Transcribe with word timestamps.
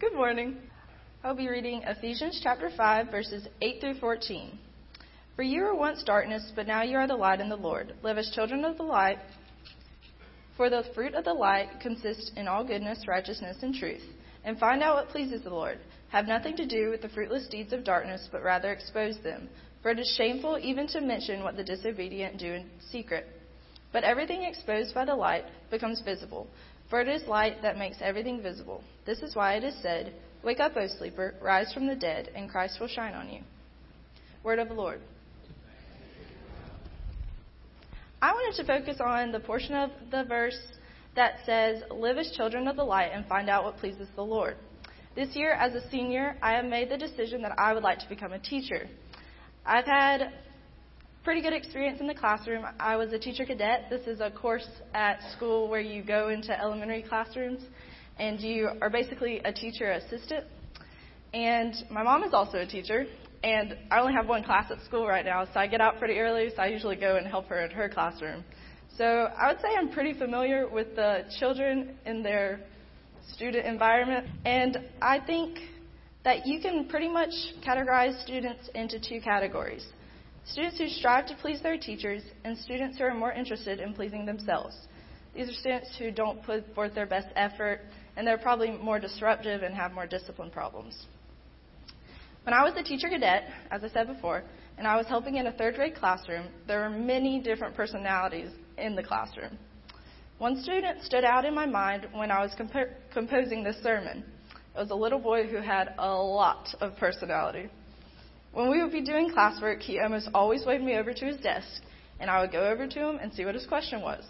Good 0.00 0.14
morning. 0.14 0.56
I'll 1.22 1.36
be 1.36 1.48
reading 1.48 1.82
Ephesians 1.86 2.40
chapter 2.42 2.68
5, 2.68 3.12
verses 3.12 3.46
8 3.62 3.80
through 3.80 3.94
14. 4.00 4.58
For 5.36 5.44
you 5.44 5.62
were 5.62 5.76
once 5.76 6.02
darkness, 6.02 6.50
but 6.56 6.66
now 6.66 6.82
you 6.82 6.96
are 6.96 7.06
the 7.06 7.14
light 7.14 7.38
in 7.38 7.48
the 7.48 7.54
Lord. 7.54 7.94
Live 8.02 8.18
as 8.18 8.28
children 8.34 8.64
of 8.64 8.76
the 8.76 8.82
light. 8.82 9.18
For 10.56 10.68
the 10.68 10.82
fruit 10.96 11.14
of 11.14 11.24
the 11.24 11.32
light 11.32 11.68
consists 11.80 12.32
in 12.36 12.48
all 12.48 12.64
goodness, 12.64 13.06
righteousness, 13.06 13.58
and 13.62 13.72
truth. 13.72 14.02
And 14.44 14.58
find 14.58 14.82
out 14.82 14.96
what 14.96 15.10
pleases 15.10 15.42
the 15.42 15.50
Lord. 15.50 15.78
Have 16.08 16.26
nothing 16.26 16.56
to 16.56 16.66
do 16.66 16.90
with 16.90 17.00
the 17.00 17.08
fruitless 17.10 17.46
deeds 17.46 17.72
of 17.72 17.84
darkness, 17.84 18.28
but 18.32 18.42
rather 18.42 18.72
expose 18.72 19.18
them. 19.22 19.48
For 19.80 19.92
it 19.92 20.00
is 20.00 20.12
shameful 20.18 20.58
even 20.60 20.88
to 20.88 21.00
mention 21.00 21.44
what 21.44 21.56
the 21.56 21.62
disobedient 21.62 22.38
do 22.38 22.52
in 22.52 22.68
secret. 22.90 23.26
But 23.92 24.02
everything 24.02 24.42
exposed 24.42 24.92
by 24.92 25.04
the 25.04 25.14
light 25.14 25.44
becomes 25.70 26.02
visible. 26.04 26.48
For 26.90 27.00
it 27.00 27.08
is 27.08 27.26
light 27.26 27.62
that 27.62 27.78
makes 27.78 27.96
everything 28.00 28.42
visible. 28.42 28.82
This 29.06 29.20
is 29.20 29.34
why 29.34 29.54
it 29.54 29.64
is 29.64 29.74
said, 29.82 30.14
Wake 30.42 30.60
up, 30.60 30.76
O 30.76 30.86
sleeper, 30.86 31.34
rise 31.42 31.72
from 31.72 31.86
the 31.86 31.96
dead, 31.96 32.30
and 32.34 32.50
Christ 32.50 32.78
will 32.78 32.88
shine 32.88 33.14
on 33.14 33.30
you. 33.30 33.40
Word 34.42 34.58
of 34.58 34.68
the 34.68 34.74
Lord. 34.74 35.00
I 38.20 38.32
wanted 38.32 38.56
to 38.62 38.66
focus 38.66 38.98
on 39.00 39.32
the 39.32 39.40
portion 39.40 39.74
of 39.74 39.90
the 40.10 40.24
verse 40.24 40.58
that 41.16 41.36
says, 41.46 41.82
Live 41.90 42.18
as 42.18 42.30
children 42.36 42.68
of 42.68 42.76
the 42.76 42.84
light 42.84 43.10
and 43.12 43.26
find 43.26 43.48
out 43.48 43.64
what 43.64 43.78
pleases 43.78 44.08
the 44.16 44.22
Lord. 44.22 44.56
This 45.14 45.34
year, 45.36 45.52
as 45.52 45.74
a 45.74 45.88
senior, 45.90 46.36
I 46.42 46.52
have 46.52 46.64
made 46.64 46.90
the 46.90 46.98
decision 46.98 47.42
that 47.42 47.58
I 47.58 47.72
would 47.72 47.82
like 47.82 48.00
to 48.00 48.08
become 48.08 48.32
a 48.32 48.38
teacher. 48.38 48.88
I've 49.64 49.84
had 49.84 50.32
pretty 51.24 51.40
good 51.40 51.54
experience 51.54 52.00
in 52.00 52.06
the 52.06 52.14
classroom. 52.14 52.66
I 52.78 52.96
was 52.96 53.14
a 53.14 53.18
teacher 53.18 53.46
cadet. 53.46 53.86
This 53.88 54.06
is 54.06 54.20
a 54.20 54.30
course 54.30 54.68
at 54.92 55.20
school 55.34 55.70
where 55.70 55.80
you 55.80 56.02
go 56.02 56.28
into 56.28 56.58
elementary 56.60 57.02
classrooms 57.02 57.62
and 58.18 58.38
you 58.38 58.68
are 58.82 58.90
basically 58.90 59.38
a 59.38 59.50
teacher 59.50 59.92
assistant. 59.92 60.44
And 61.32 61.74
my 61.90 62.02
mom 62.02 62.24
is 62.24 62.34
also 62.34 62.58
a 62.58 62.66
teacher, 62.66 63.06
and 63.42 63.74
I 63.90 64.00
only 64.00 64.12
have 64.12 64.28
one 64.28 64.44
class 64.44 64.70
at 64.70 64.84
school 64.84 65.08
right 65.08 65.24
now, 65.24 65.46
so 65.46 65.58
I 65.58 65.66
get 65.66 65.80
out 65.80 65.98
pretty 65.98 66.18
early, 66.20 66.50
so 66.54 66.62
I 66.62 66.66
usually 66.66 66.94
go 66.94 67.16
and 67.16 67.26
help 67.26 67.46
her 67.46 67.64
in 67.64 67.70
her 67.70 67.88
classroom. 67.88 68.44
So 68.96 69.04
I 69.04 69.48
would 69.48 69.60
say 69.60 69.68
I'm 69.76 69.90
pretty 69.90 70.12
familiar 70.16 70.68
with 70.68 70.94
the 70.94 71.24
children 71.40 71.96
in 72.04 72.22
their 72.22 72.60
student 73.32 73.66
environment, 73.66 74.28
and 74.44 74.78
I 75.02 75.18
think 75.20 75.58
that 76.22 76.46
you 76.46 76.60
can 76.60 76.86
pretty 76.86 77.08
much 77.08 77.32
categorize 77.66 78.22
students 78.22 78.68
into 78.74 79.00
two 79.00 79.20
categories 79.20 79.84
students 80.46 80.78
who 80.78 80.88
strive 80.88 81.26
to 81.26 81.36
please 81.36 81.60
their 81.62 81.78
teachers, 81.78 82.22
and 82.44 82.56
students 82.56 82.98
who 82.98 83.04
are 83.04 83.14
more 83.14 83.32
interested 83.32 83.80
in 83.80 83.94
pleasing 83.94 84.26
themselves. 84.26 84.76
These 85.34 85.48
are 85.48 85.54
students 85.54 85.96
who 85.98 86.10
don't 86.10 86.42
put 86.42 86.72
forth 86.74 86.94
their 86.94 87.06
best 87.06 87.28
effort, 87.34 87.80
and 88.16 88.26
they're 88.26 88.38
probably 88.38 88.70
more 88.70 89.00
disruptive 89.00 89.62
and 89.62 89.74
have 89.74 89.92
more 89.92 90.06
discipline 90.06 90.50
problems. 90.50 91.06
When 92.44 92.54
I 92.54 92.62
was 92.62 92.74
a 92.76 92.82
teacher 92.82 93.08
cadet, 93.08 93.44
as 93.70 93.82
I 93.82 93.88
said 93.88 94.06
before, 94.06 94.44
and 94.76 94.86
I 94.86 94.96
was 94.96 95.06
helping 95.06 95.36
in 95.36 95.46
a 95.46 95.52
third 95.52 95.76
grade 95.76 95.94
classroom, 95.94 96.48
there 96.66 96.80
were 96.80 96.90
many 96.90 97.40
different 97.40 97.74
personalities 97.74 98.50
in 98.76 98.94
the 98.94 99.02
classroom. 99.02 99.58
One 100.38 100.60
student 100.62 101.02
stood 101.02 101.24
out 101.24 101.44
in 101.44 101.54
my 101.54 101.64
mind 101.64 102.08
when 102.12 102.30
I 102.30 102.42
was 102.42 102.52
comp- 102.56 102.90
composing 103.12 103.64
this 103.64 103.76
sermon. 103.82 104.24
It 104.76 104.78
was 104.78 104.90
a 104.90 104.94
little 104.94 105.20
boy 105.20 105.46
who 105.46 105.58
had 105.58 105.94
a 105.98 106.12
lot 106.12 106.68
of 106.80 106.96
personality. 106.96 107.70
When 108.54 108.70
we 108.70 108.80
would 108.80 108.92
be 108.92 109.02
doing 109.02 109.30
classwork, 109.30 109.80
he 109.80 109.98
almost 109.98 110.28
always 110.32 110.64
waved 110.64 110.84
me 110.84 110.94
over 110.94 111.12
to 111.12 111.24
his 111.24 111.36
desk, 111.38 111.82
and 112.20 112.30
I 112.30 112.40
would 112.40 112.52
go 112.52 112.64
over 112.64 112.86
to 112.86 113.08
him 113.08 113.18
and 113.20 113.32
see 113.34 113.44
what 113.44 113.54
his 113.54 113.66
question 113.66 114.00
was. 114.00 114.24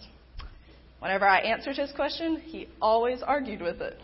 Whenever 0.99 1.27
I 1.27 1.41
answered 1.41 1.77
his 1.77 1.93
question, 1.93 2.41
he 2.41 2.67
always 2.81 3.23
argued 3.23 3.61
with 3.61 3.83
it. 3.83 3.99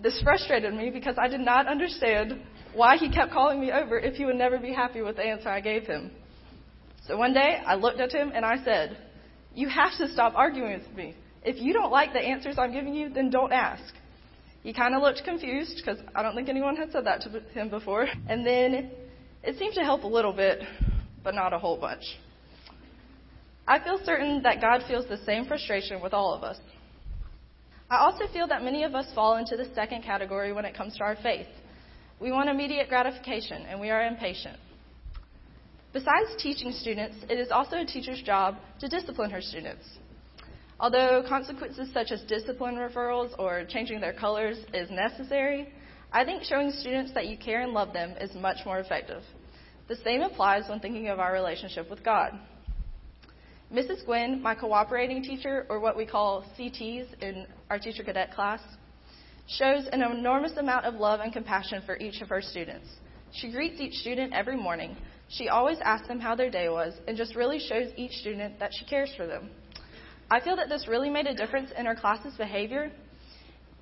This 0.00 0.20
frustrated 0.22 0.72
me 0.72 0.90
because 0.90 1.16
I 1.18 1.26
did 1.26 1.40
not 1.40 1.66
understand 1.66 2.40
why 2.72 2.96
he 2.96 3.10
kept 3.10 3.32
calling 3.32 3.60
me 3.60 3.72
over 3.72 3.98
if 3.98 4.14
he 4.14 4.24
would 4.24 4.36
never 4.36 4.58
be 4.58 4.72
happy 4.72 5.02
with 5.02 5.16
the 5.16 5.24
answer 5.24 5.48
I 5.48 5.60
gave 5.60 5.86
him. 5.86 6.12
So 7.08 7.16
one 7.16 7.34
day 7.34 7.60
I 7.66 7.74
looked 7.74 7.98
at 7.98 8.12
him 8.12 8.30
and 8.32 8.44
I 8.44 8.62
said, 8.64 8.96
You 9.54 9.68
have 9.68 9.98
to 9.98 10.08
stop 10.12 10.34
arguing 10.36 10.78
with 10.78 10.96
me. 10.96 11.16
If 11.44 11.60
you 11.60 11.72
don't 11.72 11.90
like 11.90 12.12
the 12.12 12.20
answers 12.20 12.54
I'm 12.58 12.72
giving 12.72 12.94
you, 12.94 13.08
then 13.08 13.28
don't 13.28 13.52
ask. 13.52 13.92
He 14.62 14.72
kind 14.72 14.94
of 14.94 15.02
looked 15.02 15.24
confused 15.24 15.76
because 15.84 16.00
I 16.14 16.22
don't 16.22 16.36
think 16.36 16.48
anyone 16.48 16.76
had 16.76 16.92
said 16.92 17.06
that 17.06 17.22
to 17.22 17.40
him 17.52 17.68
before. 17.68 18.06
And 18.28 18.46
then 18.46 18.92
it 19.42 19.58
seemed 19.58 19.74
to 19.74 19.82
help 19.82 20.04
a 20.04 20.08
little 20.08 20.32
bit, 20.32 20.62
but 21.24 21.34
not 21.34 21.52
a 21.52 21.58
whole 21.58 21.76
bunch. 21.76 22.04
I 23.66 23.82
feel 23.82 24.00
certain 24.04 24.42
that 24.42 24.60
God 24.60 24.82
feels 24.88 25.06
the 25.08 25.18
same 25.24 25.46
frustration 25.46 26.00
with 26.00 26.12
all 26.12 26.34
of 26.34 26.42
us. 26.42 26.58
I 27.90 27.98
also 27.98 28.26
feel 28.32 28.46
that 28.48 28.62
many 28.62 28.84
of 28.84 28.94
us 28.94 29.06
fall 29.14 29.36
into 29.36 29.56
the 29.56 29.66
second 29.74 30.02
category 30.02 30.52
when 30.52 30.64
it 30.64 30.74
comes 30.74 30.96
to 30.96 31.04
our 31.04 31.16
faith. 31.16 31.46
We 32.20 32.32
want 32.32 32.48
immediate 32.48 32.88
gratification, 32.88 33.62
and 33.62 33.80
we 33.80 33.90
are 33.90 34.06
impatient. 34.06 34.56
Besides 35.92 36.36
teaching 36.38 36.72
students, 36.72 37.16
it 37.28 37.38
is 37.38 37.50
also 37.50 37.76
a 37.76 37.84
teacher's 37.84 38.22
job 38.22 38.56
to 38.80 38.88
discipline 38.88 39.30
her 39.30 39.42
students. 39.42 39.84
Although 40.80 41.22
consequences 41.28 41.90
such 41.92 42.10
as 42.10 42.22
discipline 42.22 42.76
referrals 42.76 43.38
or 43.38 43.64
changing 43.68 44.00
their 44.00 44.14
colors 44.14 44.58
is 44.72 44.90
necessary, 44.90 45.72
I 46.12 46.24
think 46.24 46.44
showing 46.44 46.70
students 46.70 47.12
that 47.14 47.26
you 47.26 47.38
care 47.38 47.62
and 47.62 47.72
love 47.72 47.94
them 47.94 48.14
is 48.20 48.34
much 48.34 48.58
more 48.66 48.78
effective. 48.78 49.22
The 49.88 49.96
same 49.96 50.20
applies 50.20 50.68
when 50.68 50.78
thinking 50.78 51.08
of 51.08 51.18
our 51.18 51.32
relationship 51.32 51.88
with 51.88 52.04
God. 52.04 52.38
Mrs. 53.72 54.04
Gwynn, 54.04 54.42
my 54.42 54.54
cooperating 54.54 55.22
teacher, 55.22 55.66
or 55.70 55.80
what 55.80 55.96
we 55.96 56.04
call 56.04 56.44
CTs 56.58 57.06
in 57.22 57.46
our 57.70 57.78
teacher 57.78 58.04
cadet 58.04 58.34
class, 58.34 58.60
shows 59.48 59.88
an 59.90 60.02
enormous 60.02 60.56
amount 60.58 60.84
of 60.84 60.94
love 60.94 61.20
and 61.20 61.32
compassion 61.32 61.82
for 61.86 61.96
each 61.96 62.20
of 62.20 62.28
her 62.28 62.42
students. 62.42 62.86
She 63.32 63.50
greets 63.50 63.80
each 63.80 63.94
student 63.94 64.34
every 64.34 64.56
morning. 64.56 64.94
She 65.30 65.48
always 65.48 65.78
asks 65.82 66.08
them 66.08 66.20
how 66.20 66.34
their 66.34 66.50
day 66.50 66.68
was 66.68 66.92
and 67.08 67.16
just 67.16 67.34
really 67.34 67.58
shows 67.58 67.90
each 67.96 68.12
student 68.12 68.58
that 68.58 68.72
she 68.78 68.84
cares 68.84 69.12
for 69.16 69.26
them. 69.26 69.48
I 70.30 70.40
feel 70.40 70.56
that 70.56 70.68
this 70.68 70.86
really 70.86 71.08
made 71.08 71.26
a 71.26 71.34
difference 71.34 71.70
in 71.76 71.86
her 71.86 71.94
class's 71.94 72.34
behavior, 72.34 72.92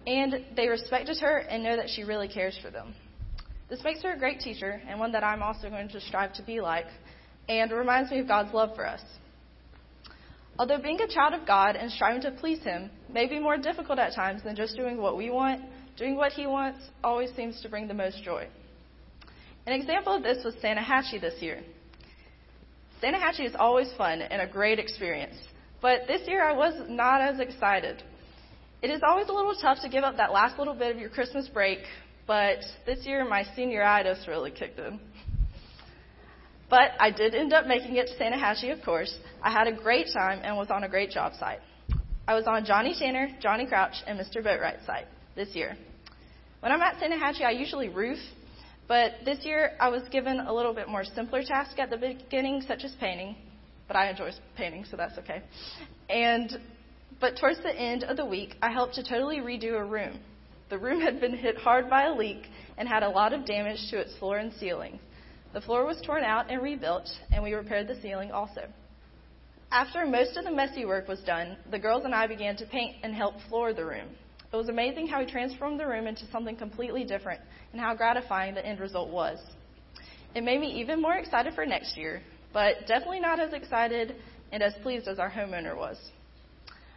and 0.07 0.45
they 0.57 0.69
respected 0.69 1.19
her 1.19 1.39
and 1.39 1.63
know 1.63 1.77
that 1.77 1.89
she 1.89 2.05
really 2.05 2.29
cares 2.29 2.59
for 2.63 2.71
them. 2.71 2.95
This 3.69 3.85
makes 3.85 4.03
her 4.03 4.13
a 4.13 4.19
great 4.19 4.41
teacher 4.41 4.81
and 4.89 4.99
one 4.99 5.13
that 5.13 5.23
I'm 5.23 5.43
also 5.43 5.71
going 5.71 5.89
to 5.91 6.01
strive 6.01 6.33
to 6.35 6.43
be 6.43 6.61
like, 6.61 6.87
and 7.49 7.71
reminds 7.71 8.11
me 8.11 8.21
of 8.21 8.29
God's 8.29 8.53
love 8.53 8.75
for 8.75 8.87
us. 8.87 9.03
Although 10.59 10.79
being 10.83 11.01
a 11.01 11.09
child 11.09 11.35
of 11.35 11.47
God 11.47 11.77
and 11.77 11.91
striving 11.91 12.21
to 12.23 12.33
please 12.33 12.63
Him 12.63 12.91
may 13.09 13.27
be 13.27 13.39
more 13.39 13.57
difficult 13.57 13.99
at 13.99 14.15
times 14.15 14.43
than 14.43 14.57
just 14.57 14.77
doing 14.77 14.99
what 14.99 15.17
we 15.17 15.31
want, 15.31 15.63
doing 15.97 16.17
what 16.17 16.33
He 16.33 16.47
wants 16.47 16.81
always 17.03 17.31
seems 17.35 17.61
to 17.63 17.69
bring 17.69 17.89
the 17.89 17.95
most 17.95 18.23
joy. 18.23 18.47
An 19.67 19.73
example 19.73 20.15
of 20.15 20.23
this 20.23 20.45
was 20.45 20.55
Santa-Hatchie 20.61 21.19
this 21.21 21.41
year. 21.41 21.63
Santa-Hatchie 23.01 23.47
is 23.47 23.55
always 23.59 23.91
fun 23.97 24.21
and 24.21 24.43
a 24.43 24.47
great 24.47 24.79
experience, 24.79 25.37
but 25.81 26.03
this 26.07 26.27
year 26.27 26.45
I 26.45 26.53
was 26.53 26.75
not 26.89 27.21
as 27.21 27.41
excited. 27.41 28.03
It 28.83 28.89
is 28.89 29.03
always 29.07 29.29
a 29.29 29.33
little 29.33 29.55
tough 29.61 29.83
to 29.83 29.91
give 29.91 30.05
up 30.05 30.17
that 30.17 30.33
last 30.33 30.59
little 30.59 30.75
bit 30.75 30.95
of 30.95 30.99
your 30.99 31.11
Christmas 31.11 31.47
break, 31.49 31.81
but 32.27 32.61
this 32.87 33.05
year 33.05 33.27
my 33.29 33.45
senioritis 33.55 34.27
really 34.27 34.51
kicked 34.51 34.79
in. 34.79 34.99
But 36.71 36.93
I 36.99 37.11
did 37.11 37.35
end 37.35 37.53
up 37.53 37.67
making 37.67 37.97
it 37.97 38.07
to 38.07 38.17
Santa-Hatchie, 38.17 38.71
of 38.71 38.81
course. 38.83 39.15
I 39.43 39.51
had 39.51 39.67
a 39.67 39.73
great 39.73 40.07
time 40.15 40.41
and 40.43 40.57
was 40.57 40.71
on 40.71 40.85
a 40.85 40.89
great 40.89 41.11
job 41.11 41.35
site. 41.39 41.59
I 42.27 42.35
was 42.35 42.47
on 42.47 42.65
Johnny 42.65 42.95
Tanner, 42.99 43.29
Johnny 43.43 43.67
Crouch, 43.67 43.97
and 44.07 44.19
Mr. 44.19 44.43
Boatwright's 44.43 44.87
site 44.87 45.07
this 45.37 45.55
year. 45.55 45.77
When 46.61 46.73
I'm 46.73 46.81
at 46.81 46.99
Santa-Hatchie, 47.01 47.45
I 47.45 47.51
usually 47.51 47.91
roof, 47.91 48.19
but 48.89 49.13
this 49.27 49.45
year 49.45 49.73
I 49.79 49.91
was 49.91 50.03
given 50.11 50.41
a 50.41 50.55
little 50.55 50.73
bit 50.73 50.89
more 50.89 51.05
simpler 51.05 51.43
task 51.43 51.79
at 51.79 51.91
the 51.91 51.99
beginning, 51.99 52.63
such 52.67 52.85
as 52.85 52.95
painting. 52.99 53.37
But 53.89 53.97
I 53.97 54.09
enjoy 54.09 54.31
painting, 54.57 54.87
so 54.91 54.97
that's 54.97 55.19
okay. 55.19 55.43
And 56.09 56.59
but 57.21 57.37
towards 57.39 57.63
the 57.63 57.75
end 57.75 58.05
of 58.05 58.17
the 58.17 58.25
week, 58.25 58.57
I 58.63 58.71
helped 58.71 58.95
to 58.95 59.05
totally 59.05 59.39
redo 59.39 59.75
a 59.79 59.85
room. 59.85 60.19
The 60.71 60.79
room 60.79 61.01
had 61.01 61.21
been 61.21 61.37
hit 61.37 61.59
hard 61.59 61.91
by 61.91 62.05
a 62.05 62.15
leak 62.15 62.47
and 62.79 62.89
had 62.89 63.03
a 63.03 63.09
lot 63.09 63.33
of 63.33 63.45
damage 63.45 63.91
to 63.91 63.99
its 63.99 64.17
floor 64.19 64.39
and 64.39 64.53
ceiling. 64.55 64.99
The 65.53 65.61
floor 65.61 65.85
was 65.85 66.01
torn 66.01 66.23
out 66.23 66.51
and 66.51 66.63
rebuilt, 66.63 67.09
and 67.33 67.43
we 67.43 67.53
repaired 67.53 67.89
the 67.89 68.01
ceiling 68.01 68.31
also. 68.31 68.63
After 69.73 70.07
most 70.07 70.37
of 70.37 70.45
the 70.45 70.51
messy 70.51 70.85
work 70.85 71.09
was 71.09 71.21
done, 71.21 71.57
the 71.71 71.79
girls 71.79 72.05
and 72.05 72.15
I 72.15 72.27
began 72.27 72.57
to 72.57 72.67
paint 72.67 72.97
and 73.03 73.15
help 73.15 73.35
floor 73.49 73.73
the 73.73 73.85
room. 73.85 74.09
It 74.53 74.57
was 74.57 74.69
amazing 74.69 75.07
how 75.07 75.21
we 75.21 75.31
transformed 75.31 75.79
the 75.79 75.87
room 75.87 76.07
into 76.07 76.27
something 76.33 76.57
completely 76.57 77.05
different 77.05 77.41
and 77.73 77.81
how 77.81 77.95
gratifying 77.95 78.55
the 78.55 78.67
end 78.67 78.81
result 78.81 79.11
was. 79.11 79.39
It 80.35 80.43
made 80.43 80.61
me 80.61 80.81
even 80.81 81.01
more 81.01 81.17
excited 81.17 81.55
for 81.55 81.67
next 81.67 81.97
year, 81.97 82.23
but 82.53 82.87
definitely 82.87 83.21
not 83.21 83.39
as 83.39 83.53
excited 83.53 84.17
and 84.51 84.63
as 84.63 84.75
pleased 84.83 85.07
as 85.07 85.19
our 85.19 85.31
homeowner 85.31 85.77
was. 85.77 85.99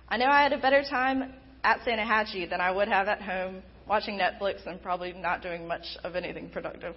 I 0.10 0.18
know 0.18 0.28
I 0.28 0.44
had 0.44 0.54
a 0.54 0.58
better 0.58 0.84
time 0.90 1.34
at 1.64 1.84
Santa-Hatchie 1.86 2.48
than 2.48 2.62
I 2.62 2.72
would 2.72 2.88
have 2.88 3.08
at 3.08 3.22
home 3.22 3.64
watching 3.88 4.18
Netflix 4.18 4.66
and 4.66 4.82
probably 4.82 5.14
not 5.14 5.42
doing 5.42 5.68
much 5.68 5.86
of 6.04 6.16
anything 6.16 6.50
productive. 6.50 6.96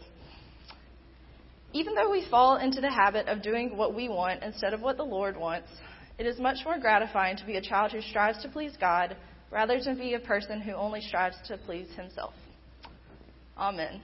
Even 1.72 1.94
though 1.94 2.10
we 2.10 2.26
fall 2.30 2.56
into 2.56 2.80
the 2.80 2.90
habit 2.90 3.28
of 3.28 3.42
doing 3.42 3.76
what 3.76 3.94
we 3.94 4.08
want 4.08 4.42
instead 4.42 4.72
of 4.72 4.80
what 4.80 4.96
the 4.96 5.04
Lord 5.04 5.36
wants, 5.36 5.68
it 6.18 6.26
is 6.26 6.38
much 6.38 6.58
more 6.64 6.78
gratifying 6.78 7.36
to 7.36 7.44
be 7.44 7.56
a 7.56 7.60
child 7.60 7.92
who 7.92 8.00
strives 8.00 8.42
to 8.42 8.48
please 8.48 8.72
God 8.80 9.16
rather 9.50 9.78
than 9.82 9.98
be 9.98 10.14
a 10.14 10.20
person 10.20 10.60
who 10.60 10.72
only 10.72 11.00
strives 11.00 11.36
to 11.48 11.58
please 11.58 11.88
himself. 11.96 12.34
Amen. 13.58 14.00